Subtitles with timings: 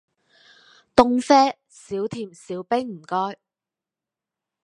[0.95, 3.37] 凍啡少甜少冰唔該